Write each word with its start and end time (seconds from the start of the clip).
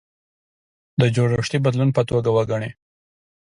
د 0.99 1.01
جوړښتي 1.15 1.57
بدلون 1.65 1.89
په 1.93 2.01
توګه 2.09 2.29
وګڼي. 2.37 2.69